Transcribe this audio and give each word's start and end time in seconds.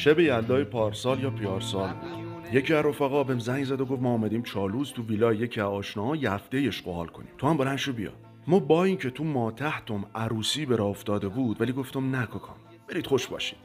شب 0.00 0.20
یلدای 0.20 0.64
پارسال 0.64 1.22
یا 1.22 1.30
پیارسال؟ 1.30 1.88
بود 1.88 2.54
یکی 2.54 2.74
از 2.74 2.84
رفقا 2.84 3.24
بهم 3.24 3.38
زنگ 3.38 3.64
زد 3.64 3.80
و 3.80 3.84
گفت 3.84 4.02
ما 4.02 4.12
آمدیم 4.12 4.42
چالوز 4.42 4.92
تو 4.92 5.02
ویلا 5.02 5.32
یکی 5.32 5.60
از 5.60 5.66
آشناها 5.66 6.16
یه 6.16 6.32
هفته 6.32 6.58
اشغال 6.58 7.06
کنیم. 7.06 7.28
تو 7.38 7.46
هم 7.46 7.56
بلند 7.56 7.76
شو 7.76 7.92
بیا. 7.92 8.12
ما 8.46 8.58
با 8.58 8.84
اینکه 8.84 9.10
تو 9.10 9.24
ما 9.24 9.50
تحتم 9.50 10.04
عروسی 10.14 10.66
به 10.66 10.82
افتاده 10.82 11.28
بود 11.28 11.60
ولی 11.60 11.72
گفتم 11.72 12.16
نککام 12.16 12.56
برید 12.88 13.06
خوش 13.06 13.26
باشید. 13.26 13.58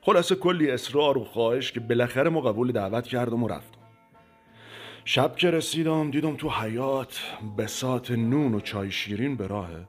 خلاصه 0.00 0.34
کلی 0.34 0.70
اصرار 0.70 1.18
و 1.18 1.24
خواهش 1.24 1.72
که 1.72 1.80
بالاخره 1.80 2.30
ما 2.30 2.40
قبول 2.40 2.72
دعوت 2.72 3.06
کردم 3.06 3.42
و 3.42 3.48
رفتم. 3.48 3.80
شب 5.04 5.36
که 5.36 5.50
رسیدم 5.50 6.10
دیدم 6.10 6.36
تو 6.36 6.50
حیات 6.50 7.20
بسات 7.58 8.10
نون 8.10 8.54
و 8.54 8.60
چای 8.60 8.90
شیرین 8.90 9.36
به 9.36 9.46
راهه. 9.46 9.88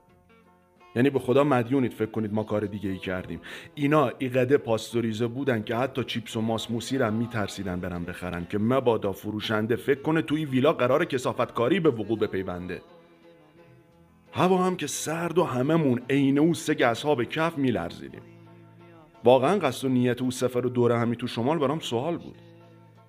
یعنی 0.96 1.10
به 1.10 1.20
خدا 1.20 1.44
مدیونید 1.44 1.94
فکر 1.94 2.12
کنید 2.12 2.34
ما 2.34 2.44
کار 2.44 2.66
دیگه 2.66 2.90
ای 2.90 2.98
کردیم. 2.98 3.42
اینا 3.76 4.12
ایقده 4.18 4.58
پاستوریزه 4.58 5.28
بودن 5.28 5.64
که 5.64 5.76
حتی 5.76 6.04
چیپس 6.04 6.38
و 6.38 6.42
ماس 6.42 6.72
موسیر 6.72 7.04
هم 7.04 7.14
میترسیدن 7.14 7.80
برن 7.80 8.04
بخرن 8.04 8.46
که 8.50 8.58
مبادا 8.58 9.12
فروشنده 9.12 9.76
فکر 9.76 10.02
کنه 10.02 10.22
توی 10.22 10.46
ویلا 10.46 10.74
قرار 10.74 11.06
کسافت 11.06 11.54
به 11.54 11.90
وقوع 11.90 12.20
بپیونده. 12.20 12.82
هوا 14.34 14.58
هم 14.58 14.76
که 14.76 14.88
سرد 14.88 15.38
و 15.38 15.44
هممون 15.44 16.02
عین 16.10 16.40
او 16.40 16.54
سه 16.54 16.74
گزها 16.74 17.16
به 17.16 17.26
کف 17.26 17.58
میلرزیدیم. 17.58 18.22
واقعا 19.24 19.60
قصد 19.60 19.86
و 19.86 19.90
نیت 19.90 20.22
او 20.22 20.32
سفر 20.32 20.66
و 20.66 20.70
دوره 20.70 20.98
همی 20.98 21.16
تو 21.16 21.28
شمال 21.28 21.60
برام 21.60 21.80
سوال 21.80 22.18
بود. 22.18 22.36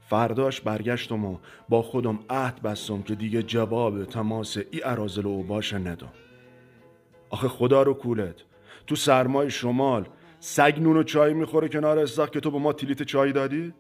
فرداش 0.00 0.60
برگشتم 0.60 1.24
و 1.24 1.38
با 1.68 1.82
خودم 1.82 2.18
عهد 2.30 2.62
بستم 2.62 3.02
که 3.02 3.14
دیگه 3.14 3.42
جواب 3.42 4.04
تماس 4.04 4.56
ای 4.56 4.80
ارازل 4.84 5.26
و 5.26 5.42
باشه 5.42 5.78
ندم. 5.78 6.12
آخه 7.32 7.48
خدا 7.48 7.82
رو 7.82 7.94
کولت. 7.94 8.36
تو 8.86 8.96
سرمای 8.96 9.50
شمال 9.50 10.08
سگ 10.40 10.74
نون 10.80 10.96
و 10.96 11.02
چای 11.02 11.34
می‌خوره 11.34 11.68
کنار 11.68 11.98
استاخ 11.98 12.30
که 12.30 12.40
تو 12.40 12.50
به 12.50 12.58
ما 12.58 12.72
تیلیت 12.72 13.02
چای 13.02 13.32
دادی؟ 13.32 13.74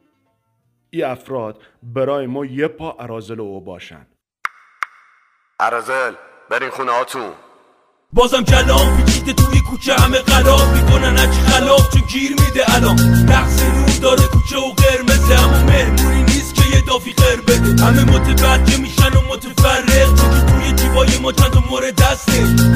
ای 0.90 1.02
افراد 1.02 1.62
برای 1.82 2.26
ما 2.26 2.44
یه 2.44 2.68
پا 2.68 2.96
ارازل 3.00 3.40
او 3.40 3.60
باشن. 3.60 4.06
ارازل 5.60 6.12
برین 6.50 6.70
خونه 6.70 6.92
هاتون. 6.92 7.32
بازم 8.12 8.44
کلام 8.44 8.96
پیچیده 8.96 9.32
توی 9.32 9.60
کوچه 9.70 9.94
همه 9.94 10.18
قلاب 10.18 10.68
می‌کنن 10.74 11.18
اچ 11.18 11.34
خلاف 11.34 11.92
چون 11.92 12.02
گیر 12.12 12.30
میده 12.30 12.74
الان. 12.74 12.96
نقص 13.30 13.62
نور 13.62 13.98
داره 14.02 14.22
کوچه 14.32 14.56
و 14.58 14.72
قرمزه 14.82 15.44
اما 15.44 15.64
مهمونی 15.66 16.22
نیست 16.22 16.54
که 16.54 16.62
یه 16.76 16.82
دافی 16.86 17.12
خیر 17.12 17.40
بده. 17.40 17.84
همه 17.84 18.04
متبرکه 18.04 18.80
میشن 18.80 19.16
و 19.16 19.20
متفرق. 19.32 20.51
جیبای 20.92 21.18
ما 21.18 21.32
چند 21.32 21.64
مورد 21.70 21.94
دسته. 21.94 22.32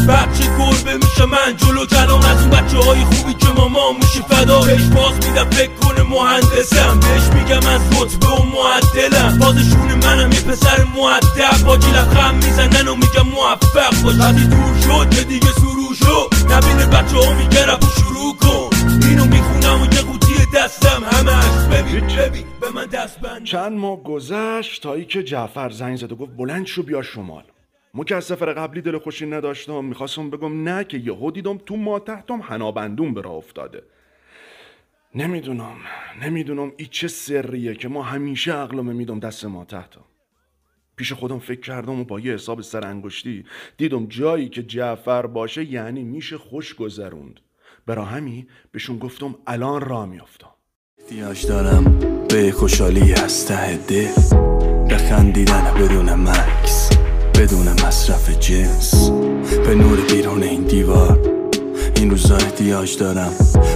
بچه 0.09 0.45
گربه 0.59 0.95
میشه 0.95 1.27
من 1.27 1.57
جلو 1.57 1.87
کلام 1.87 2.21
از 2.21 2.41
اون 2.41 2.51
بچه 2.51 2.79
های 2.79 3.05
خوبی 3.05 3.35
که 3.35 3.47
ماما 3.57 3.93
میشه 3.93 4.23
فدا. 4.29 4.61
بهش 4.61 4.83
باز 4.83 5.15
میدم 5.15 5.51
فکر 5.51 5.71
کنه 5.75 6.03
مهندسم. 6.03 7.01
بهش 7.01 7.23
میگم 7.35 7.69
از 7.69 7.81
رتبه 7.93 8.27
و 8.27 8.43
معدلم. 8.43 9.39
بازشون 9.39 9.95
منم 10.05 10.33
یه 10.33 10.41
پسر 10.41 10.85
معدب. 10.97 11.65
با 11.67 11.79
خم 12.15 12.35
می‌زنن 12.35 12.89
و 12.89 12.95
میگم 12.95 13.29
موفق 13.35 14.03
باش. 14.03 14.15
وقتی 14.19 14.47
دور 14.47 14.81
شد 14.83 15.15
که 15.15 15.25
دیگه 15.25 15.53
سرو 15.53 15.95
شد. 15.99 16.53
نبینه 16.53 16.87
بچه 16.87 17.17
ها 17.17 17.33
میگه 17.33 17.67
رفت 17.67 17.99
شروع 17.99 18.37
کن. 18.37 18.77
اینو 19.09 19.25
می‌خونم 19.25 19.83
و 19.83 19.95
یه 19.95 20.01
قوطی 20.01 20.35
دستم. 20.55 21.05
همش 21.13 21.67
ببین 21.71 22.07
ببین. 22.07 22.45
به 22.61 22.71
من 22.75 22.87
دست 22.87 23.21
بند. 23.21 23.45
چند 23.45 23.73
ماه 23.79 24.03
گذشت 24.03 24.83
تا 24.83 25.01
که 25.01 25.23
جعفر 25.23 25.71
زنگ 25.71 25.97
زد 25.97 26.13
و 26.13 26.17
گفت 26.17 26.37
بلند 26.37 26.67
شو 26.67 26.83
بیا 26.83 27.03
شمال. 27.03 27.43
مو 27.97 28.05
که 28.05 28.17
از 28.17 28.25
سفر 28.25 28.53
قبلی 28.53 28.81
دل 28.81 28.99
خوشی 28.99 29.27
نداشتم 29.27 29.85
می‌خواستم 29.85 30.31
بگم 30.31 30.69
نه 30.69 30.85
که 30.85 30.99
یهو 30.99 31.31
دیدم 31.31 31.59
تو 31.59 31.77
ما 31.77 31.99
تحتم 31.99 32.43
حنابندون 32.43 33.15
به 33.15 33.29
افتاده. 33.29 33.83
نمی‌دونم 35.15 35.77
نمی‌دونم 36.23 36.73
ای 36.77 36.87
چه 36.87 37.09
سریه 37.09 37.75
که 37.75 37.89
ما 37.89 38.03
همیشه 38.03 38.53
عقلمه 38.53 38.93
میدم 38.93 39.21
دست 39.21 39.45
ما 39.45 39.65
تحتم. 39.65 40.05
پیش 40.97 41.13
خودم 41.13 41.39
فکر 41.39 41.61
کردم 41.61 42.01
و 42.01 42.05
با 42.05 42.21
یه 42.21 42.35
حساب 42.35 42.61
سر 42.61 42.87
انگشتی 42.87 43.45
دیدم 43.77 44.07
جایی 44.07 44.49
که 44.49 44.63
جعفر 44.63 45.27
باشه 45.27 45.65
یعنی 45.65 46.03
میشه 46.03 46.39
خوش 46.39 46.75
گذروند. 46.75 47.41
برا 47.87 48.05
همی 48.05 48.47
بهشون 48.73 48.99
گفتم 48.99 49.35
الان 49.47 49.81
را 49.81 50.07
میافتم. 50.07 50.51
احتیاج 50.99 51.47
دارم 51.47 51.99
به 52.29 52.53
خوشحالی 52.53 53.13
از 53.13 53.47
ته 53.49 53.77
دل. 53.77 54.47
بخندیدن 54.91 55.75
بدون 55.75 56.15
مکس 56.15 56.66
بدون 57.39 57.69
مصرف 57.69 58.41
جنس. 58.41 59.11
به 59.67 59.75
نور 59.75 59.99
بیرون 60.13 60.43
این 60.43 60.63
دیوار. 60.63 61.19
این 61.97 62.11
روزا 62.11 62.37
احتیاج 62.37 62.99
دارم. 62.99 63.33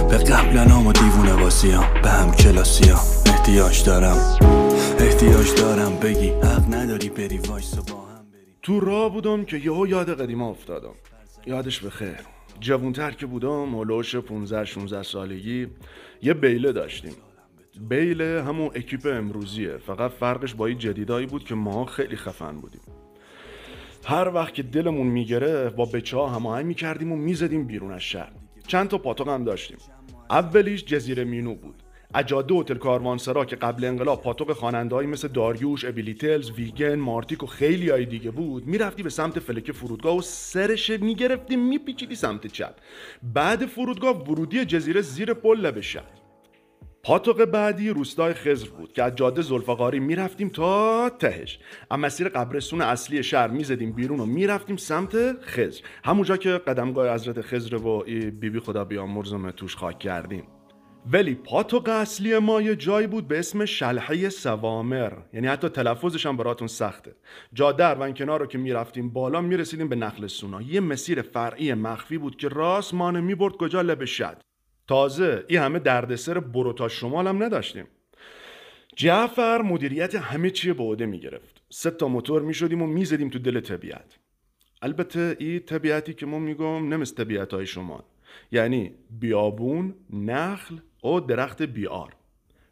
به 0.09 0.17
قبل 0.17 0.59
نام 0.59 0.87
و 0.87 0.93
دیوونه 0.93 1.35
بازیام. 1.35 2.01
به 2.03 2.09
هم 2.09 2.31
کلاسی 2.31 2.91
احتیاج 3.25 3.85
دارم. 3.85 4.37
احتیاج 4.99 5.55
دارم. 5.55 5.95
بگی 5.95 6.29
حق 6.29 6.73
نداری 6.73 7.09
بری 7.09 7.37
وایس 7.37 7.75
با 7.75 8.01
هم 8.01 8.31
بری 8.31 8.55
تو 8.63 8.79
راه 8.79 9.13
بودم 9.13 9.45
که 9.45 9.57
یهو 9.57 9.87
یاد 9.87 10.21
قدیما 10.21 10.49
افتادم. 10.49 10.95
یادش 11.47 11.79
بخیر 11.79 12.17
جوونتر 12.59 13.11
که 13.11 13.25
بودم 13.25 13.75
هلوش 13.75 14.15
15 14.15 14.65
16 14.65 15.03
سالگی 15.03 15.67
یه 16.21 16.33
بیله 16.33 16.71
داشتیم. 16.71 17.13
بیله 17.89 18.43
همون 18.47 18.69
اکیپ 18.75 19.05
امروزیه. 19.05 19.77
فقط 19.77 20.11
فرقش 20.11 20.53
با 20.53 20.65
این 20.65 20.77
جدیدایی 20.77 21.25
بود 21.25 21.43
که 21.43 21.55
ما 21.55 21.85
خیلی 21.85 22.15
خفن 22.15 22.51
بودیم. 22.51 22.81
هر 24.05 24.31
وقت 24.33 24.53
که 24.53 24.63
دلمون 24.63 25.07
میگره 25.07 25.69
با 25.69 25.85
بچه 25.85 26.17
ها 26.17 26.27
هماهنگ 26.27 26.65
می‌کردیم 26.65 27.11
و 27.11 27.15
می‌زدیم 27.15 27.67
بیرون 27.67 27.91
از 27.91 28.01
شهر. 28.01 28.31
چند 28.67 28.87
تا 28.87 28.97
پاتوق 28.97 29.29
هم 29.29 29.43
داشتیم. 29.43 29.77
اولیش 30.29 30.85
جزیره 30.85 31.23
مینو 31.23 31.55
بود. 31.55 31.75
اجاده 32.15 32.53
هتل 32.53 32.75
کاروانسرا 32.75 33.45
که 33.45 33.55
قبل 33.55 33.85
انقلاب 33.85 34.21
پاتوق 34.21 34.53
خوانندهایی 34.53 35.07
مثل 35.07 35.27
داریوش، 35.27 35.85
ابیلیتلز، 35.85 36.51
ویگن، 36.51 36.95
مارتیک 36.95 37.43
و 37.43 37.45
خیلی 37.45 37.89
های 37.89 38.05
دیگه 38.05 38.31
بود 38.31 38.67
می‌رفتی 38.67 39.03
به 39.03 39.09
سمت 39.09 39.39
فلک 39.39 39.71
فرودگاه 39.71 40.17
و 40.17 40.21
سرش 40.21 40.89
می‌گرفتی 40.89 41.55
میپیچیدی 41.55 42.15
سمت 42.15 42.47
چپ. 42.47 42.73
بعد 43.33 43.65
فرودگاه 43.65 44.23
ورودی 44.23 44.65
جزیره 44.65 45.01
زیر 45.01 45.33
پل 45.33 45.81
شهر. 45.81 46.20
پاتوق 47.03 47.45
بعدی 47.45 47.89
روستای 47.89 48.33
خزر 48.33 48.69
بود 48.69 48.93
که 48.93 49.03
از 49.03 49.15
جاده 49.15 49.41
زلفقاری 49.41 49.99
می‌رفتیم 49.99 50.49
تا 50.49 51.09
تهش. 51.09 51.59
اما 51.91 52.05
مسیر 52.05 52.29
قبرستون 52.29 52.81
اصلی 52.81 53.23
شهر 53.23 53.47
می‌زدیم 53.47 53.91
بیرون 53.91 54.19
و 54.19 54.25
می‌رفتیم 54.25 54.77
سمت 54.77 55.41
خزر 55.41 55.81
همونجا 56.03 56.37
که 56.37 56.49
قدمگاه 56.49 57.13
حضرت 57.13 57.41
خزر 57.41 57.75
و 57.75 58.03
بیبی 58.03 58.49
بی 58.49 58.59
خدا 58.59 58.85
بیامرزم 58.85 59.51
توش 59.51 59.75
خاک 59.75 59.99
کردیم. 59.99 60.43
ولی 61.11 61.35
پاتوق 61.35 61.89
اصلی 61.89 62.37
ما 62.37 62.61
یه 62.61 62.75
جایی 62.75 63.07
بود 63.07 63.27
به 63.27 63.39
اسم 63.39 63.65
شلحه 63.65 64.29
سوامر. 64.29 65.13
یعنی 65.33 65.47
حتی 65.47 65.69
تلفظش 65.69 66.25
هم 66.25 66.37
براتون 66.37 66.67
سخته. 66.67 67.15
جا 67.53 67.71
در 67.71 67.97
و 67.99 68.11
کنار 68.11 68.39
رو 68.39 68.45
که 68.45 68.57
می‌رفتیم 68.57 69.09
بالا 69.09 69.41
می‌رسیدیم 69.41 69.89
به 69.89 69.95
نخل 69.95 70.27
سونا. 70.27 70.61
یه 70.61 70.79
مسیر 70.79 71.21
فرعی 71.21 71.73
مخفی 71.73 72.17
بود 72.17 72.35
که 72.35 72.47
راست 72.47 72.93
مانه 72.93 73.21
می‌برد 73.21 73.53
کجا؟ 73.53 73.81
لب 73.81 74.05
شد. 74.05 74.37
تازه 74.91 75.43
این 75.47 75.59
همه 75.59 75.79
دردسر 75.79 76.39
برو 76.39 76.89
شمال 76.89 77.27
هم 77.27 77.43
نداشتیم. 77.43 77.87
جعفر 78.95 79.61
مدیریت 79.61 80.15
همه 80.15 80.49
چی 80.49 80.73
به 80.73 80.83
عهده 80.83 81.05
می‌گرفت. 81.05 81.61
سه 81.69 81.91
تا 81.91 82.07
موتور 82.07 82.41
می‌شدیم 82.41 82.81
و 82.81 82.87
می‌زدیم 82.87 83.29
تو 83.29 83.39
دل 83.39 83.59
طبیعت. 83.59 84.17
البته 84.81 85.35
این 85.39 85.59
طبیعتی 85.59 86.13
که 86.13 86.25
ما 86.25 86.39
میگم 86.39 86.93
نمیست 86.93 87.17
طبیعت 87.17 87.53
های 87.53 87.65
شما 87.65 88.03
یعنی 88.51 88.91
بیابون 89.19 89.93
نخل 90.09 90.75
و 91.03 91.19
درخت 91.19 91.61
بیار. 91.61 92.15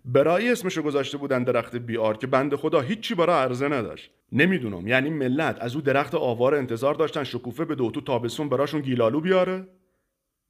برای 0.05 0.51
اسمشو 0.51 0.81
گذاشته 0.81 1.17
بودن 1.17 1.43
درخت 1.43 1.75
بیار 1.75 2.17
که 2.17 2.27
بند 2.27 2.55
خدا 2.55 2.81
هیچی 2.81 3.15
برای 3.15 3.35
عرضه 3.35 3.67
نداشت. 3.67 4.11
نمی‌دونم 4.31 4.87
یعنی 4.87 5.09
ملت 5.09 5.57
از 5.61 5.75
او 5.75 5.81
درخت 5.81 6.15
آوار 6.15 6.55
انتظار 6.55 6.93
داشتن 6.93 7.23
شکوفه 7.23 7.65
به 7.65 7.75
دوتو 7.75 8.01
تابستون 8.01 8.49
براشون 8.49 8.81
گیلالو 8.81 9.21
بیاره؟ 9.21 9.67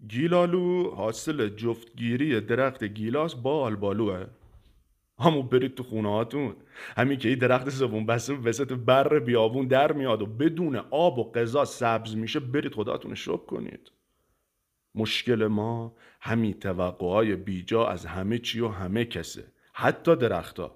گیلالو 0.08 0.92
حاصل 0.96 1.50
جفتگیری 1.50 2.42
درخت 2.42 2.84
گیلاس 2.84 3.36
با 3.36 3.64
آلبالوه. 3.64 4.26
همون 5.20 5.48
برید 5.48 5.76
تو 5.76 5.84
خونه 5.84 6.10
هاتون. 6.10 6.56
همین 6.98 7.18
که 7.18 7.30
این 7.30 7.38
درخت 7.38 7.70
زبون 7.70 8.06
بسته 8.06 8.34
وسط 8.34 8.74
بر 8.74 9.20
بیابون 9.20 9.68
در 9.68 9.92
میاد 9.92 10.22
و 10.22 10.26
بدون 10.26 10.76
آب 10.76 11.20
و 11.20 11.32
غذا 11.32 11.66
سبز 11.66 12.16
میشه 12.16 12.40
برید 12.40 12.74
خداتون 12.74 13.16
شب 13.16 13.38
کنید. 13.38 13.92
مشکل 14.96 15.48
ما 15.48 15.96
همین 16.22 16.54
توقعهای 16.54 17.36
بیجا 17.36 17.88
از 17.88 18.06
همه 18.06 18.38
چی 18.38 18.60
و 18.60 18.68
همه 18.68 19.06
کسه 19.06 19.52
حتی 19.74 20.16
درختا 20.16 20.76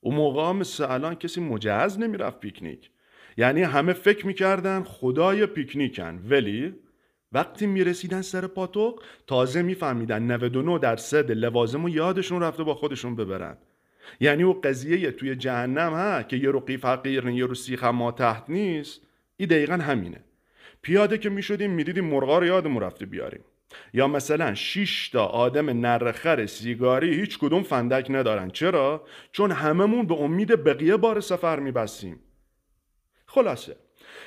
اون 0.00 0.14
موقع 0.14 0.52
مثل 0.52 0.90
الان 0.90 1.14
کسی 1.14 1.40
مجهز 1.40 1.98
نمی‌رفت 1.98 2.40
پیکنیک. 2.40 2.90
یعنی 3.36 3.62
همه 3.62 3.92
فکر 3.92 4.26
می‌کردن 4.26 4.82
خدای 4.82 5.46
پیکنیکن 5.46 6.22
ولی 6.28 6.74
وقتی 7.34 7.66
می‌رسیدن 7.66 8.22
سر 8.22 8.46
پاتوق 8.46 9.02
تازه 9.26 9.62
میفهمیدن 9.62 10.22
99 10.22 10.78
درصد 10.78 11.32
لوازم 11.32 11.84
و 11.84 11.88
یادشون 11.88 12.42
رفته 12.42 12.62
با 12.64 12.74
خودشون 12.74 13.16
ببرن. 13.16 13.56
یعنی 14.20 14.42
او 14.42 14.60
قضیه 14.60 15.10
توی 15.10 15.36
جهنم 15.36 15.92
ها 15.92 16.22
که 16.22 16.36
یه 16.36 16.50
رو 16.50 16.60
قیف 16.60 16.84
حقیر 16.84 17.28
یه 17.28 17.46
رو 17.46 17.54
سیخ 17.54 17.84
ما 17.84 18.12
تحت 18.12 18.44
نیست 18.48 19.00
این 19.36 19.48
دقیقا 19.48 19.74
همینه. 19.74 20.24
پیاده 20.82 21.18
که 21.18 21.30
می‌شدیم 21.30 21.70
می‌دیدیم 21.70 22.04
مرغا 22.04 22.38
رو 22.38 22.46
یادمون 22.46 22.82
رفته 22.82 23.06
بیاریم. 23.06 23.44
یا 23.92 24.08
مثلا 24.08 24.54
6 24.54 25.08
تا 25.08 25.26
آدم 25.26 25.70
نرخر 25.70 26.46
سیگاری 26.46 27.14
هیچ 27.14 27.38
کدوم 27.38 27.62
فندک 27.62 28.06
ندارن. 28.10 28.50
چرا؟ 28.50 29.04
چون 29.32 29.50
هممون 29.50 30.06
به 30.06 30.14
امید 30.14 30.64
بقیه 30.64 30.96
بار 30.96 31.20
سفر 31.20 31.60
میبستیم. 31.60 32.20
خلاصه. 33.26 33.76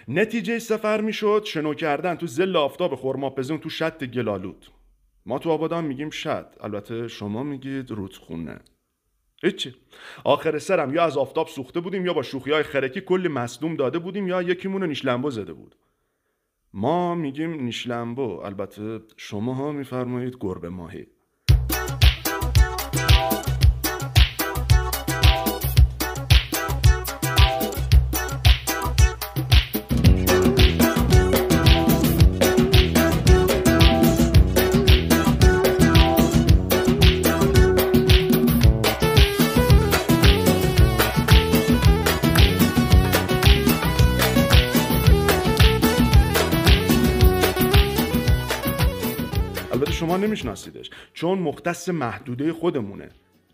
نتیجه 0.08 0.60
سفر 0.60 1.02
می‌شد 1.02 1.44
شنو 1.46 1.74
کردن 1.74 2.16
تو 2.16 2.28
زل 2.28 2.56
آفتاب 2.56 2.96
خرماپزون 2.96 3.58
تو 3.58 3.70
شط 3.70 4.04
گلالود. 4.04 4.72
ما 5.26 5.40
تو 5.40 5.50
آبادان 5.50 5.86
میگیم 5.86 6.10
شط 6.10 6.46
البته 6.62 7.08
شما 7.08 7.44
میگید 7.44 7.92
رودخونه. 7.92 8.60
هیچی 9.44 9.76
آخر 10.24 10.60
سرم 10.60 10.94
یا 10.94 11.04
از 11.04 11.18
آفتاب 11.18 11.48
سوخته 11.48 11.80
بودیم 11.80 12.06
یا 12.06 12.14
با 12.14 12.22
شوخی 12.24 12.52
های 12.52 12.64
خرکی 12.64 13.02
کلی 13.02 13.28
مصدوم 13.28 13.76
داده 13.76 14.00
بودیم 14.00 14.28
یا 14.28 14.42
یکیمون 14.42 14.82
رو 14.82 14.88
نیشلمبو 14.88 15.30
زده 15.30 15.54
بود. 15.54 15.76
ما 16.74 17.16
میگیم 17.16 17.54
نیشلمبو 17.54 18.40
البته 18.40 19.00
شما 19.18 19.54
ها 19.54 19.72
میفرمایید 19.72 20.38
گربه 20.40 20.70
ماهی. 20.70 21.08
شما 49.98 50.18
نمیشناسیدش 50.18 50.90
چون 51.14 51.40
مختص 51.40 51.90
محدوده 51.90 52.54
خودمونه. 52.54 53.10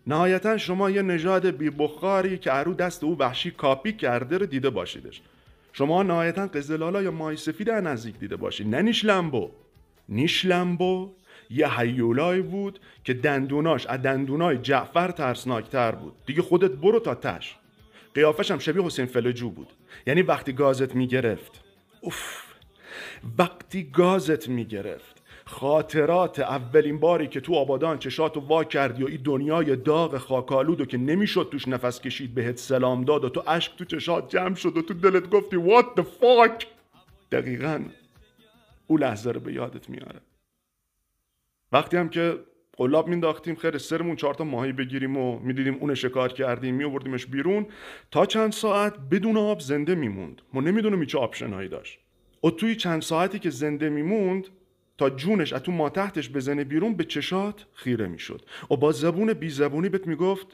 نهایتا 0.06 0.58
شما 0.58 0.90
یه 0.90 1.02
نژاد 1.02 1.46
بی 1.46 1.70
بخاری 1.70 2.38
که 2.38 2.54
ارو 2.54 2.74
دست 2.74 3.04
او 3.04 3.18
وحشی 3.18 3.50
کاپی 3.50 3.92
کرده 3.92 4.38
رو 4.38 4.46
دیده 4.46 4.70
باشیدش. 4.70 5.22
شما 5.72 6.02
نهایتا 6.02 6.46
قزلالا 6.46 7.02
یا 7.02 7.10
مای 7.10 7.36
سفید 7.36 7.70
نزدیک 7.70 8.18
دیده 8.18 8.36
باشید. 8.36 8.74
نه 8.74 8.82
نیشلمبو 8.82 9.50
نیشلمبو 10.08 11.10
یه 11.50 11.80
هیولایی 11.80 12.42
بود 12.42 12.80
که 13.04 13.14
دندوناش 13.14 13.86
از 13.86 14.02
دندونای 14.02 14.58
جعفر 14.58 15.10
ترسناکتر 15.10 15.92
بود. 15.92 16.12
دیگه 16.26 16.42
خودت 16.42 16.70
برو 16.70 17.00
تا 17.00 17.14
تش. 17.14 17.56
قیافش 18.14 18.50
هم 18.50 18.58
شبیه 18.58 18.82
حسین 18.82 19.06
فلجو 19.06 19.50
بود. 19.50 19.72
یعنی 20.06 20.22
وقتی 20.22 20.52
گازت 20.52 20.94
می‌گرفت. 20.94 21.64
اوف. 22.00 22.42
وقتی 23.38 23.90
گازت 23.92 24.48
می‌گرفت. 24.48 25.13
خاطرات 25.46 26.38
اولین 26.38 27.00
باری 27.00 27.26
که 27.26 27.40
تو 27.40 27.54
آبادان 27.54 27.98
چشاتو 27.98 28.40
وا 28.40 28.64
کردی 28.64 29.02
و 29.02 29.06
این 29.06 29.20
دنیای 29.24 29.76
داغ 29.76 30.18
خاکالودو 30.18 30.84
که 30.84 30.98
نمی‌شد 30.98 31.48
توش 31.52 31.68
نفس 31.68 32.00
کشید 32.00 32.34
بهت 32.34 32.58
سلام 32.58 33.04
داد 33.04 33.24
و 33.24 33.28
تو 33.28 33.42
اشک 33.46 33.76
تو 33.76 33.84
چشات 33.84 34.30
جمع 34.30 34.54
شد 34.54 34.76
و 34.76 34.82
تو 34.82 34.94
دلت 34.94 35.30
گفتی 35.30 35.56
what 35.56 36.00
the 36.00 36.04
fuck 36.20 36.64
دقیقا 37.32 37.84
او 38.86 38.96
لحظه 38.96 39.30
رو 39.30 39.40
به 39.40 39.52
یادت 39.52 39.90
میاره. 39.90 40.20
وقتی 41.72 41.96
هم 41.96 42.08
که 42.08 42.38
قلاب 42.76 43.08
مینداختیم 43.08 43.54
خیر 43.54 43.78
سرمون 43.78 44.16
چهار 44.16 44.34
تا 44.34 44.44
ماهی 44.44 44.72
بگیریم 44.72 45.16
و 45.16 45.38
می‌دیدیم 45.38 45.74
اون 45.74 45.94
شکار 45.94 46.32
کردیم 46.32 46.74
میوردیمش 46.74 47.26
بیرون. 47.26 47.66
تا 48.10 48.26
چند 48.26 48.52
ساعت 48.52 48.94
بدون 49.10 49.36
آب 49.36 49.60
زنده 49.60 49.94
میموند. 49.94 50.42
ما 50.52 50.60
نمی‌دونیم 50.60 51.04
چه 51.04 51.18
آپشنهایی 51.18 51.68
داشت. 51.68 51.98
و 52.44 52.50
توی 52.50 52.76
چند 52.76 53.02
ساعتی 53.02 53.38
که 53.38 53.50
زنده 53.50 53.88
میموند 53.88 54.48
تا 54.98 55.10
جونش 55.10 55.52
از 55.52 55.62
تو 55.62 55.72
ما 55.72 55.90
تحتش 55.90 56.30
بزنه 56.30 56.64
بیرون 56.64 56.94
به 56.94 57.04
چشات 57.04 57.66
خیره 57.72 58.06
می‌شد. 58.06 58.42
و 58.70 58.76
با 58.76 58.92
زبون 58.92 59.32
بی 59.32 59.48
زبونی 59.48 59.88
بهت 59.88 60.06
می‌گفت 60.06 60.46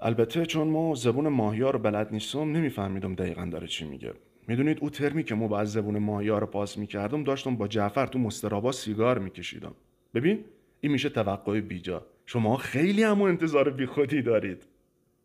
البته 0.00 0.46
چون 0.46 0.68
ما 0.68 0.94
زبون 0.94 1.28
ماهیا 1.28 1.70
رو 1.70 1.78
بلد 1.78 2.12
نیستم 2.12 2.52
نمیفهمیدم 2.52 3.14
دقیقا 3.14 3.48
داره 3.52 3.66
چی 3.66 3.84
میگه. 3.84 4.12
می‌دونید 4.48 4.78
او 4.80 4.90
ترمی 4.90 5.24
که 5.24 5.34
ما 5.34 5.48
با 5.48 5.64
زبون 5.64 5.98
ماهیا 5.98 6.38
رو 6.38 6.46
پاس 6.46 6.78
می‌کردم 6.78 7.24
داشتم 7.24 7.56
با 7.56 7.68
جعفر 7.68 8.06
تو 8.06 8.18
مسترابا 8.18 8.72
سیگار 8.72 9.18
میکشیدم. 9.18 9.74
ببین 10.14 10.44
این 10.80 10.92
میشه 10.92 11.08
توقع 11.08 11.60
بیجا. 11.60 12.06
شما 12.26 12.56
خیلی 12.56 13.02
همون 13.02 13.28
انتظار 13.28 13.70
بیخودی 13.70 14.22
دارید. 14.22 14.62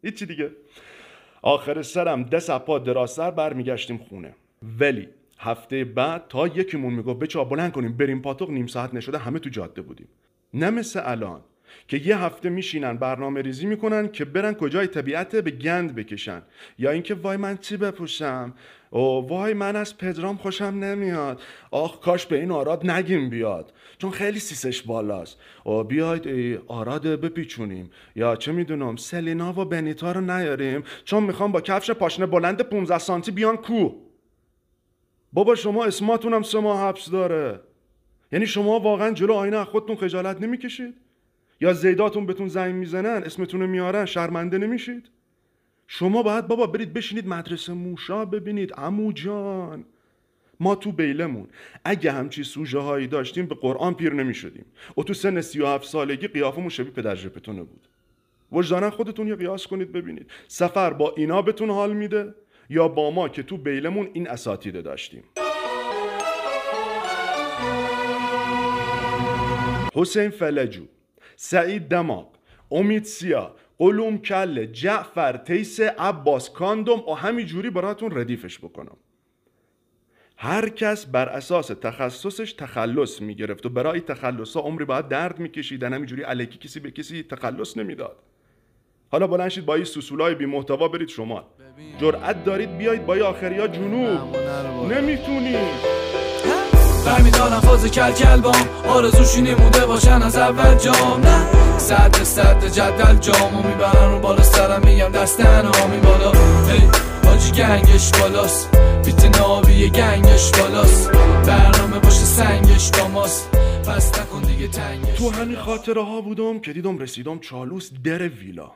هیچی 0.03 0.25
دیگه. 0.25 0.51
آخر 1.41 1.81
سرم 1.81 2.23
دست 2.23 2.50
اپا 2.50 2.79
دراستر 2.79 3.31
برمیگشتیم 3.31 3.97
خونه. 3.97 4.35
ولی 4.79 5.07
هفته 5.39 5.83
بعد 5.83 6.25
تا 6.30 6.47
یکیمون 6.47 6.94
می‌گفت 6.94 7.19
بچه 7.19 7.44
بلند 7.44 7.71
کنیم 7.71 7.97
بریم 7.97 8.21
پاتوق 8.21 8.50
نیم 8.50 8.68
ساعت 8.68 8.94
نشده 8.94 9.18
همه 9.18 9.39
تو 9.39 9.50
جاده 9.50 9.81
بودیم. 9.81 10.07
نه 10.53 10.69
مثل 10.69 11.01
الان 11.03 11.41
که 11.88 11.97
یه 11.97 12.18
هفته 12.18 12.50
میشینن 12.50 12.97
برنامه 12.97 13.41
ریزی 13.41 13.65
می‌کنن 13.65 14.07
که 14.07 14.25
برن 14.25 14.53
کجای 14.53 14.88
طبیعت 14.88 15.36
به 15.36 15.51
گند 15.51 15.95
بکشن. 15.95 16.41
یا 16.77 16.91
اینکه 16.91 17.13
وای 17.13 17.38
من 17.38 17.57
چی 17.57 17.77
بپوشم؟ 17.77 18.53
او 18.89 19.27
وای 19.27 19.53
من 19.53 19.75
از 19.75 19.97
پدرام 19.97 20.38
خوشم 20.38 20.65
نمیاد. 20.65 21.42
آخ 21.71 22.00
کاش 22.00 22.25
به 22.25 22.39
این 22.39 22.51
آراد 22.51 22.92
نگیم 22.92 23.30
بیاد 23.30 23.74
چون 23.97 24.12
خیلی 24.12 24.39
سیسش 24.39 24.81
بالاست. 24.81 25.38
و 25.65 25.83
بیاید 25.83 26.27
ای 26.27 26.59
آراد 26.68 27.07
بپیچونیم. 27.07 27.89
یا 28.15 28.35
چه 28.35 28.51
می‌دونم 28.51 28.95
سلینا 28.95 29.59
و 29.59 29.65
بنیتا 29.65 30.12
رو 30.12 30.21
نیاریم 30.21 30.83
چون 31.06 31.24
می‌خوام 31.24 31.51
با 31.51 31.62
کفش 31.62 31.92
پاشنه 31.92 32.25
بلند 32.25 32.62
15 32.62 32.97
سانتی 32.97 33.31
بیان 33.31 33.57
کو 33.57 33.89
بابا 35.33 35.55
شما 35.55 35.85
اسماتون 35.85 36.33
هم 36.33 36.43
سه 36.43 36.59
ماه 36.59 36.89
حبس 36.89 37.09
داره. 37.09 37.59
یعنی 38.31 38.47
شما 38.47 38.79
واقعا 38.79 39.11
جلو 39.11 39.33
آینه 39.33 39.63
خودتون 39.63 39.95
خجالت 39.95 40.41
نمی‌کشید؟ 40.41 40.93
یا 41.61 41.73
زیداتون 41.73 42.25
بهتون 42.25 42.47
زنگ 42.47 42.75
می‌زنن 42.75 43.23
اسمتون 43.23 43.65
میارن 43.65 44.05
شرمنده 44.05 44.57
نمیشید؟ 44.57 45.09
شما 45.87 46.23
باید 46.23 46.47
بابا 46.47 46.67
برید 46.67 46.93
بشینید 46.93 47.27
مدرسه 47.27 47.73
موشا 47.73 48.25
ببینید. 48.25 48.73
عمو 48.73 49.11
جان 49.11 49.85
ما 50.59 50.75
تو 50.75 50.91
بیلمون. 50.91 51.47
اگه 51.85 52.11
همچی 52.11 52.43
سوژه 52.43 52.79
هایی 52.79 53.07
داشتیم 53.07 53.45
به 53.45 53.55
قرآن 53.55 53.93
پیر 53.93 54.13
نمی‌شدیم. 54.13 54.65
و 54.97 55.03
تو 55.03 55.13
سن 55.13 55.41
37 55.41 55.87
سالگی 55.87 56.27
قیافمون 56.27 56.69
شبیه 56.69 56.91
پدر 56.91 57.15
ژپتونه 57.15 57.63
بود. 57.63 57.87
وجدانا 58.51 58.89
خودتون 58.89 59.27
یه 59.27 59.35
قیاس 59.35 59.68
کنید 59.68 59.92
ببینید. 59.92 60.31
سفر 60.47 60.94
با 60.94 61.13
اینا 61.18 61.42
بهتون 61.42 61.69
حال 61.69 61.94
میده. 61.94 62.33
یا 62.69 62.88
با 62.88 63.11
ما 63.11 63.30
که 63.30 63.44
تو 63.44 63.57
بیلمون 63.57 64.09
این 64.14 64.30
اساتیده 64.30 64.81
داشتیم. 64.81 65.23
حسین 69.95 70.30
فلجو 70.30 70.83
سعید 71.35 71.88
دماغ 71.88 72.28
امید 72.71 73.04
سیا 73.04 73.56
قلوم 73.78 74.18
کله 74.18 74.68
جعفر 74.68 75.38
تیس 75.38 75.80
عباس 75.80 76.49
کاندوم 76.49 76.99
و 76.99 77.14
همین 77.14 77.45
جوری 77.45 77.69
براتون 77.69 78.18
ردیفش 78.18 78.59
بکنم. 78.59 78.97
هر 80.38 80.69
کس 80.69 81.06
بر 81.06 81.30
اساس 81.30 81.68
تخصصش 81.68 82.54
تخلص 82.54 83.21
می‌گرفت 83.21 83.66
و 83.66 83.69
برای 83.69 83.99
تخلص 83.99 84.56
ها 84.56 84.61
عمری 84.61 84.85
باید 84.85 85.07
درد 85.07 85.40
میکشیدن 85.40 85.94
همینجوری 85.94 86.23
علیکی 86.23 86.57
کسی 86.57 86.80
به 86.80 86.92
کسی 86.92 87.23
تخلص 87.23 87.78
نمی‌داد. 87.78 88.23
حالا 89.11 89.28
بلند 89.28 89.49
شید 89.49 89.66
با 89.66 89.76
این 89.76 89.83
سوسولای 89.83 90.35
بی 90.35 90.45
محتوا 90.45 90.88
برید 90.88 91.09
شمال. 91.09 91.44
جرأت 92.02 92.44
دارید 92.44 92.78
بیایید 92.78 93.06
با 93.06 93.16
آخری 93.16 93.59
ها 93.59 93.68
جنوب. 93.68 94.36
نمی‌تونید 94.92 96.00
برمیدارم 97.06 97.59
فاز 97.59 97.92
کل 97.92 98.12
کل 98.12 98.42
بام 98.42 98.69
آرزوشی 98.88 99.42
نموده 99.42 99.86
باشن 99.86 100.21
از 100.21 100.38
اول 100.38 100.76
جام. 100.76 101.21
نه 101.21 101.48
صد 101.78 102.24
صد 102.24 102.66
جدل 102.66 103.16
جامو 103.16 103.68
می‌برن 103.68 104.12
رو 104.12 104.19
بالا 104.19 104.44
سرم 104.44 104.81
میگم 104.86 105.12
دست 105.12 105.40
می 105.40 105.98
بالا. 105.98 106.31
هی 106.31 106.90
حاجی 107.26 107.52
گنگش 107.52 108.12
بالاست. 108.12 108.78
بیت 109.06 109.40
نابی 109.40 109.90
گنگش 109.90 110.52
بالاست. 110.52 111.12
برنامه 111.48 112.00
باشه 112.00 112.26
سنگش 112.26 112.92
با 112.92 113.07
ماست. 113.07 113.52
پس 113.88 114.19
نکن 114.19 114.42
دیگه 114.42 114.68
تنگش. 114.68 115.18
تو 115.18 115.30
همین 115.30 115.56
خاطره 115.56 116.04
ها 116.04 116.21
بودم 116.21 116.59
که 116.59 116.74
دیدم 116.74 116.98
رسیدم 116.98 117.40
چالوس 117.40 117.90
در 118.04 118.28
ویلا. 118.28 118.71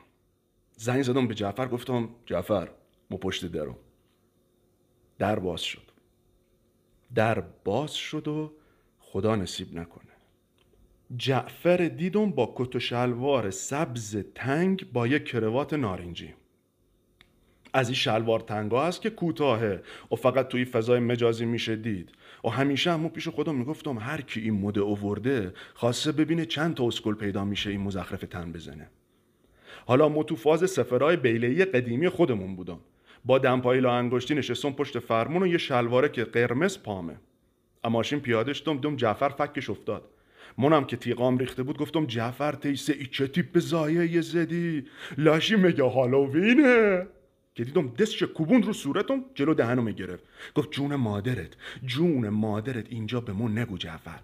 زنگ 0.78 1.04
زدم 1.04 1.28
به 1.28 1.36
جعفر 1.36 1.68
گفتم 1.68 2.10
جعفر 2.26 2.68
ما 3.10 3.18
پشت 3.18 3.46
درم 3.46 3.76
در 5.20 5.40
باز 5.40 5.62
شد. 5.62 5.92
در 7.16 7.40
باز 7.42 7.94
شد 7.94 8.28
و 8.28 8.54
خدا 9.00 9.36
نصیب 9.36 9.76
نکنه. 9.76 10.12
جعفر 11.18 11.78
دیدم 11.78 12.32
با 12.32 12.54
کت 12.56 12.76
و 12.76 12.80
شلوار 12.80 13.52
سبز 13.52 14.18
تنگ 14.36 14.92
با 14.92 15.08
یک 15.08 15.26
کروات 15.26 15.74
نارنجی. 15.74 16.34
از 17.74 17.88
این 17.88 17.96
شلوار 17.96 18.40
تنگا 18.40 18.86
هست 18.86 19.02
که 19.02 19.10
کوتاهه 19.10 19.84
و 20.12 20.16
فقط 20.16 20.48
توی 20.48 20.66
فضای 20.66 21.00
مجازی 21.00 21.46
میشه 21.46 21.76
دید. 21.76 22.12
و 22.44 22.50
همیشه 22.50 22.92
همون 22.92 23.10
پیش 23.10 23.28
خودم 23.28 23.56
می‌گفتم 23.56 23.98
هر 23.98 24.22
کی 24.22 24.42
این 24.42 24.54
مده 24.54 24.82
اوورده 24.82 25.54
خواسته 25.74 26.12
ببینه 26.12 26.46
چند 26.46 26.76
تا 26.76 26.88
اسکل 26.88 27.14
پیدا 27.14 27.46
میشه 27.46 27.70
این 27.70 27.82
مزخرف 27.82 28.22
تن 28.22 28.52
بزنه. 28.52 28.90
حالا 29.86 30.10
ما 30.10 30.24
تو 30.24 30.36
فاز 30.36 30.72
سفرهای 30.72 31.16
بیلهی 31.16 31.66
قدیمی 31.66 32.10
خودمون 32.10 32.56
بودم. 32.56 32.80
با 33.25 33.38
دمپایی 33.39 33.82
لا 33.82 33.94
انگشتی 33.94 34.36
نشستم 34.36 34.72
پشت 34.72 35.00
فرمون 35.00 35.44
و 35.44 35.48
یه 35.48 35.58
شلواره 35.58 36.10
که 36.10 36.24
قرمز 36.24 36.77
پامه. 36.84 37.18
اما 37.84 37.98
ماشین 37.98 38.20
پیاده 38.20 38.53
شدم 38.53 38.77
دوم 38.77 38.96
جعفر 38.96 39.30
فکش 39.30 39.70
افتاد. 39.70 40.10
منم 40.58 40.86
که 40.86 40.98
تیقام 40.98 41.38
ریخته 41.38 41.63
بود 41.63 41.77
گفتم 41.77 42.06
جعفر 42.06 42.51
تیسه 42.51 42.94
ای 42.94 43.06
چه 43.06 43.27
تیپ 43.27 43.60
زایه 43.60 44.22
زدی؟ 44.22 44.86
لاشی 45.18 45.56
مگه 45.56 45.84
هالووینه 45.84 47.08
که 47.56 47.63
دیدم 47.63 47.88
دستش 47.88 48.24
کوبون 48.24 48.63
رو 48.63 48.74
صورتم 48.74 49.25
جلو 49.36 49.53
دهنم 49.53 49.92
گرفت 49.92 50.24
گفت 50.56 50.72
جون 50.72 50.96
مادرت 50.96 51.56
جون 51.86 52.30
مادرت 52.30 52.86
اینجا 52.89 53.22
به 53.22 53.34
من 53.34 53.58
نگو 53.58 53.77
جعفر. 53.77 54.20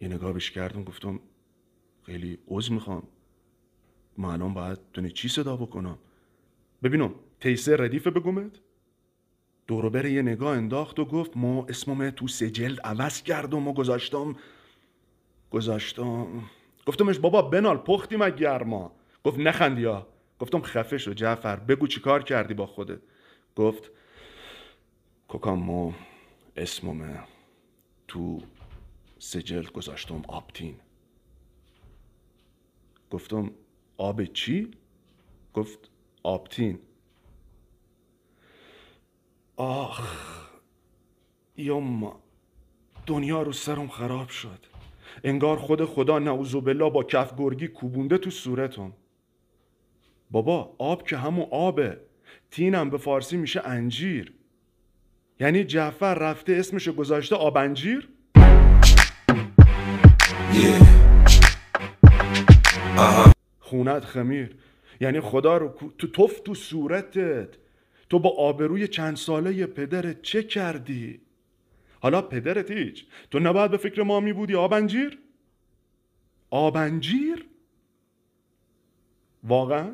یه 0.00 0.08
نگاهش 0.08 0.50
کردم 0.50 0.84
گفتم 0.84 1.20
خیلی 2.06 2.38
عوض 2.48 2.70
می‌خوام. 2.70 3.02
ما 4.18 4.32
الان 4.32 4.54
باید 4.54 4.78
دونه 4.92 5.10
چی 5.10 5.28
صدا 5.28 5.56
بکنم؟ 5.56 5.98
ببینم 6.82 7.14
تیسه 7.42 7.76
ردیفه 7.76 8.10
بگومت 8.10 8.50
دورو 9.66 9.90
بره 9.90 10.12
یه 10.12 10.22
نگاه 10.22 10.56
انداخت 10.56 10.98
و 10.98 11.04
گفت 11.04 11.36
ما 11.36 11.66
اسمم 11.68 12.10
تو 12.10 12.28
سجل 12.28 12.80
عوض 12.80 13.22
کردم 13.22 13.68
و 13.68 13.72
گذاشتم. 13.72 14.36
گذاشتم. 15.50 16.26
گفتمش 16.86 17.18
بابا 17.18 17.42
بنال 17.42 17.76
پختیم 17.76 18.30
گرما؟ 18.30 18.92
گفت 19.24 19.38
نخندیا 19.38 20.06
گفتم 20.38 20.62
خفه 20.62 20.98
شو 20.98 21.14
جعفر 21.14 21.56
بگو 21.56 21.86
چی 21.86 22.00
کار 22.00 22.22
کردی 22.22 22.54
با 22.54 22.66
خودت. 22.66 23.00
گفت 23.56 23.90
کوکام 25.28 25.58
مو 25.58 25.92
اسمم 26.56 27.24
تو 28.08 28.40
سجل 29.18 29.62
گذاشتم 29.62 30.22
آبتین. 30.28 30.74
گفتم 33.10 33.50
آب 33.96 34.24
چی؟ 34.24 34.70
گفت 35.54 35.90
آبتین. 36.22 36.78
آخ 39.56 40.00
یما 41.56 42.22
دنیا 43.06 43.42
رو 43.42 43.52
سرم 43.52 43.88
خراب 43.88 44.28
شد. 44.28 44.66
انگار 45.24 45.56
خود 45.56 45.84
خدا 45.84 46.18
نعوذ 46.18 46.54
بالله 46.54 46.90
با 46.90 47.04
کف 47.04 47.34
گرگی 47.38 47.68
کوبونده 47.68 48.18
تو 48.18 48.30
صورتم. 48.30 48.92
بابا 50.30 50.74
آب 50.78 51.06
که 51.06 51.16
همون 51.16 51.46
آبه. 51.50 52.00
تینم 52.50 52.90
به 52.90 52.98
فارسی 52.98 53.36
میشه 53.36 53.60
انجیر. 53.64 54.34
یعنی 55.40 55.64
جعفر 55.64 56.14
رفته 56.14 56.52
اسمشو 56.52 56.92
گذاشته 56.92 57.36
آب 57.36 57.56
انجیر 57.56 58.08
خونت 63.60 64.04
خمیر. 64.04 64.56
یعنی 65.00 65.20
خدا 65.20 65.56
رو 65.56 65.74
تو 65.98 66.06
توف 66.06 66.40
تو 66.40 66.54
صورتت. 66.54 67.61
تو 68.12 68.18
با 68.18 68.30
آبروی 68.30 68.88
چند 68.88 69.16
ساله 69.16 69.66
پدرت 69.66 70.22
چه 70.22 70.42
کردی؟ 70.42 71.20
حالا 72.00 72.22
پدرت 72.22 72.70
هیچ 72.70 73.04
تو 73.30 73.38
نباید 73.38 73.70
به 73.70 73.76
فکر 73.76 74.02
ما 74.02 74.20
می 74.20 74.32
بودی 74.32 74.54
آبنجیر؟ 74.54 75.18
آبنجیر؟ 76.50 77.46
واقعا؟ 79.44 79.90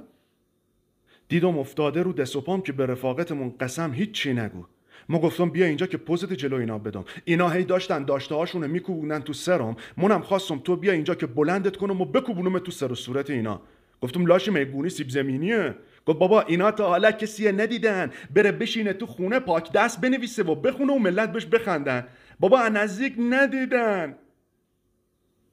دیدم 1.28 1.58
افتاده 1.58 2.02
رو 2.02 2.12
دست 2.12 2.36
و 2.36 2.40
پام 2.40 2.62
که 2.62 2.72
به 2.72 2.86
رفاقتمون 2.86 3.54
قسم 3.60 3.92
هیچ 3.92 4.10
چی 4.10 4.32
نگو 4.32 4.64
ما 5.08 5.18
گفتم 5.18 5.50
بیا 5.50 5.66
اینجا 5.66 5.86
که 5.86 5.96
پوزت 5.96 6.32
جلو 6.32 6.56
اینا 6.56 6.78
بدم 6.78 7.04
اینا 7.24 7.48
هی 7.48 7.64
داشتن 7.64 8.04
داشته 8.04 8.34
هاشونو 8.34 8.68
میکوبونن 8.68 9.22
تو 9.22 9.32
سرم 9.32 9.76
منم 9.96 10.22
خواستم 10.22 10.58
تو 10.58 10.76
بیا 10.76 10.92
اینجا 10.92 11.14
که 11.14 11.26
بلندت 11.26 11.76
کنم 11.76 12.00
و 12.00 12.04
بکوبونم 12.04 12.58
تو 12.58 12.70
سر 12.70 12.92
و 12.92 12.94
صورت 12.94 13.30
اینا 13.30 13.60
گفتم 14.00 14.26
لاش 14.26 14.48
میگونی 14.48 14.88
سیب 14.88 15.08
زمینیه 15.08 15.74
گفت 16.08 16.18
بابا 16.18 16.40
اینا 16.40 16.70
تا 16.70 16.88
حالا 16.88 17.10
کسی 17.12 17.52
ندیدن. 17.52 18.12
بره 18.34 18.52
بشینه 18.52 18.92
تو 18.92 19.06
خونه 19.06 19.40
پاک 19.40 19.72
دست 19.72 20.00
بنویسه 20.00 20.42
و 20.42 20.54
بخونه 20.54 20.92
و 20.92 20.98
ملت 20.98 21.32
بهش 21.32 21.46
بخندن. 21.46 22.08
بابا 22.40 22.68
نزدیک 22.68 23.14
ندیدن. 23.18 24.18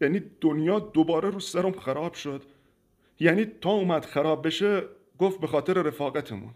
یعنی 0.02 0.22
دنیا 0.42 0.80
دوباره 0.80 1.30
رو 1.30 1.40
سرم 1.40 1.72
خراب 1.72 2.14
شد. 2.14 2.44
یعنی 3.20 3.46
تا 3.46 3.70
اومد 3.70 4.06
خراب 4.06 4.48
بشه 4.48 4.84
گفت 5.20 5.40
به 5.40 5.48
خاطر 5.48 5.74
رفاقتمون. 5.74 6.54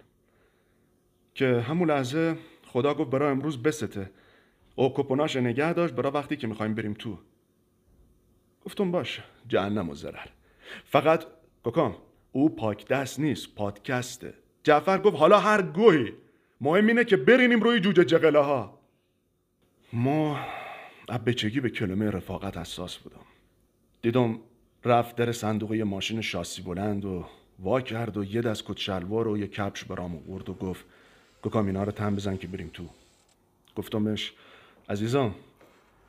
که 1.36 1.66
همون 1.68 1.90
لحظه 1.92 2.38
خدا 2.66 2.94
گفت 2.94 3.10
برای 3.10 3.32
امروز 3.32 3.64
بسته. 3.64 4.12
او 4.76 4.94
کپوناش 4.94 5.36
نگه 5.36 5.74
داشت 5.74 5.94
برای 5.94 6.12
وقتی 6.12 6.38
که 6.38 6.48
می‌خوایم 6.48 6.76
بریم 6.76 6.94
تو. 6.94 7.18
گفتم 8.66 8.92
باش 8.92 9.22
جهنم 9.48 9.90
و 9.90 9.96
زرر 9.96 10.28
فقط 10.86 11.26
ککام 11.64 11.96
او 12.32 12.56
پاک 12.56 12.86
نیست 13.20 13.56
پادکسته. 13.56 14.34
جعفر 14.64 14.98
گفت 14.98 15.18
حالا 15.18 15.40
هر 15.40 15.62
گوهی 15.62 16.14
مهم 16.62 16.88
اینه 16.88 17.04
که 17.04 17.18
برینیم 17.18 17.60
روی 17.60 17.80
جوجه 17.80 18.06
جغله 18.06 18.40
ها 18.40 18.80
ما 19.94 20.40
اب 21.10 21.30
بچگی 21.30 21.60
به 21.60 21.70
کلمه 21.70 22.12
رفاقت 22.12 22.58
حساس 22.58 22.98
بودم. 22.98 23.26
دیدم 24.02 24.40
رفت 24.86 25.16
در 25.16 25.32
صندوق 25.32 25.74
ماشین 25.74 26.22
شاسی 26.22 26.62
بلند 26.62 27.06
و 27.06 27.26
وا 27.60 27.82
کرد 27.82 28.18
و 28.18 28.24
یه 28.24 28.42
دست 28.42 28.64
کت 28.66 28.78
شلوار 28.78 29.28
و 29.28 29.38
یه 29.38 29.48
کپش 29.48 29.86
برام 29.86 30.16
آورد 30.16 30.50
و 30.50 30.54
گفت 30.54 30.86
گکام 31.44 31.66
اینا 31.66 31.84
رو 31.84 31.92
تن 31.92 32.16
بزن 32.16 32.38
که 32.38 32.48
بریم 32.48 32.70
تو. 32.74 32.84
گفتمش 33.76 34.34
عزیزم 34.90 35.36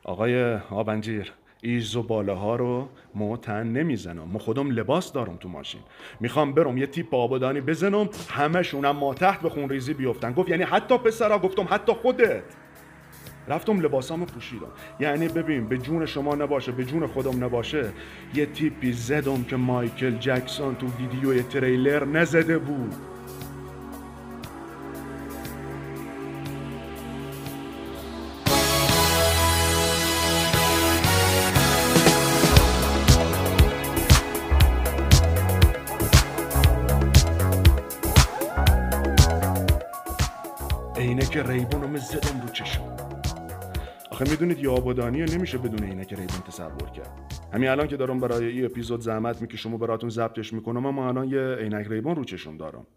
آقای 0.03 0.55
آبنجیر. 0.55 1.33
ایزو 1.61 2.03
باله 2.03 2.33
ها 2.33 2.55
رو 2.55 2.89
ما 3.15 3.37
تن 3.37 3.67
نمی‌زنم. 3.67 4.27
ما 4.31 4.39
خودم 4.39 4.71
لباس 4.71 5.13
دارم 5.13 5.35
تو 5.35 5.49
ماشین. 5.49 5.81
می‌خوام 6.19 6.53
برم 6.53 6.77
یه 6.77 6.87
تیپ 6.87 7.15
آبادانی 7.15 7.61
بزنم 7.61 8.09
همشونم 8.29 8.91
ما 8.91 9.13
تحت 9.13 9.41
به 9.41 9.49
خون 9.49 9.69
ریزی 9.69 9.93
بیفتن. 9.93 10.33
گفت 10.33 10.49
یعنی 10.49 10.63
حتی 10.63 10.97
پسرا 10.97 11.39
گفتم 11.39 11.67
حتی 11.69 11.93
خودت. 11.93 12.43
رفتم 13.47 13.79
لباسامو 13.79 14.25
پوشیدم. 14.25 14.67
یعنی 14.99 15.27
ببین 15.27 15.67
به 15.67 15.77
جون 15.77 16.05
شما 16.05 16.35
نباشه 16.35 16.71
به 16.71 16.85
جون 16.85 17.07
خودم 17.07 17.43
نباشه. 17.43 17.89
یه 18.33 18.45
تیپی 18.45 18.91
زدم 18.91 19.43
که 19.43 19.55
مایکل 19.55 20.17
جکسون 20.17 20.75
تو 20.75 20.87
ویدیوی 20.87 21.43
تریلر 21.43 22.05
نزده 22.05 22.57
بود. 22.57 22.93
عینک 41.01 41.37
ریبونم 41.37 41.97
زدم 41.97 42.41
رو 42.41 42.49
چشم. 42.49 42.81
آخه 44.11 44.29
می‌دونید 44.29 44.59
یه 44.59 44.69
آبادانی 44.69 45.21
نمیشه 45.21 45.57
بدون 45.57 45.83
عینک 45.83 46.09
ریبون 46.09 46.41
تصور 46.47 46.89
کرد. 46.89 47.33
همین 47.53 47.69
الان 47.69 47.87
که 47.87 47.97
دارم 47.97 48.19
برای 48.19 48.45
این 48.45 48.65
اپیزود 48.65 49.01
زحمت 49.01 49.41
می‌کشم 49.41 49.73
و 49.73 49.77
براتون 49.77 50.09
ضبطش 50.09 50.53
می‌کنم 50.53 50.85
اما 50.85 51.07
الان 51.07 51.29
یه 51.29 51.55
عینک 51.59 51.87
ریبون 51.87 52.15
رو 52.15 52.23
چشم 52.23 52.57
دارم. 52.57 52.87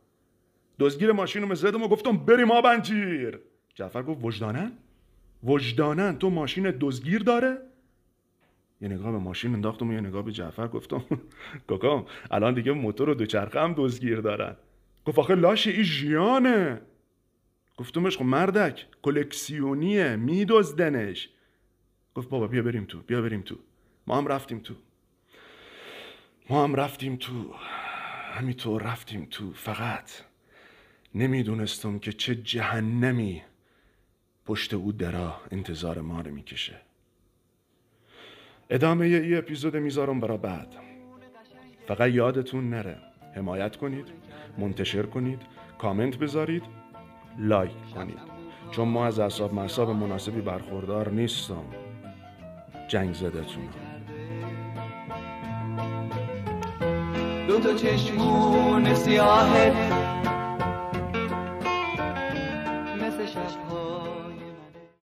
دزگیر 0.79 1.13
ماشینم 1.13 1.55
زدم 1.55 1.83
و 1.83 1.89
گفتم 1.89 2.17
بریم 2.17 2.51
آبنجیر 2.51 3.39
جعفر 3.75 4.03
گفت 4.03 4.25
وجدانن؟ 4.25 4.73
وجدانن. 5.45 6.19
تو 6.19 6.31
ماشین 6.31 6.75
دزگیر 6.81 7.23
داره؟ 7.23 7.57
یه 8.81 8.89
نگاه 8.89 9.13
به 9.13 9.19
ماشین 9.19 9.55
انداختم 9.55 9.89
و 9.89 9.93
یه 9.93 10.01
نگاه 10.01 10.23
به 10.23 10.33
جعفر 10.33 10.69
گفتم 10.69 11.05
کاکام 11.69 12.07
الان 12.31 12.55
دیگه 12.55 12.73
موتور 12.73 13.09
و 13.09 13.15
دوچرخه 13.15 13.61
هم 13.61 13.75
دزگیر 13.77 14.21
دارن. 14.21 14.57
گفت 15.05 15.19
آخه 15.19 15.35
لاش 15.35 15.67
ای 15.67 15.85
ژیانه. 15.85 16.81
گفتمش 17.77 18.17
خب 18.17 18.25
مردک 18.25 18.87
کلکسیونیه 19.03 20.17
میدزدنش. 20.17 21.29
گفت 22.15 22.29
بابا 22.29 22.47
بیا 22.47 22.63
بریم 22.63 22.85
تو 22.85 23.01
بیا 23.01 23.23
بریم 23.23 23.43
تو. 23.43 23.59
ما 24.07 24.19
هم 24.19 24.27
رفتیم 24.27 24.59
تو. 24.59 24.75
ما 26.51 26.65
هم 26.65 26.75
رفتیم 26.75 27.17
تو. 27.17 27.55
همینطور 28.35 28.83
رفتیم 28.83 29.27
تو. 29.31 29.53
فقط 29.53 30.11
نمی‌دونستم 31.15 31.99
که 31.99 32.13
چه 32.13 32.35
جهنمی 32.35 33.43
پشت 34.47 34.75
او 34.75 34.93
درا 34.93 35.41
انتظار 35.51 36.01
ما 36.01 36.21
رو 36.21 36.31
می‌کشه. 36.31 36.81
ادامه 38.71 39.05
ای 39.05 39.37
اپیزود 39.37 39.77
می‌ذارم 39.77 40.21
برا 40.21 40.37
بعد. 40.37 40.75
فقط 41.89 42.11
یادتون 42.11 42.71
نره. 42.71 42.99
حمایت 43.37 43.77
کنید 43.77 44.13
منتشر 44.59 45.03
کنید 45.03 45.43
کامنت 45.79 46.17
بذارید. 46.17 46.84
لایک 47.39 47.73
کنید. 47.95 48.19
چون 48.71 48.89
ما 48.89 49.07
از 49.07 49.19
اصاب 49.19 49.55
مصاب 49.55 49.91
مناسبی 49.91 50.41
برخوردار 50.41 51.09
نیستم. 51.09 51.65
جنگ 52.89 53.15
زدتون 53.15 53.69
دو 57.49 57.61
تا 57.61 57.75
چشمون 57.75 58.95
سیاهت 58.95 60.04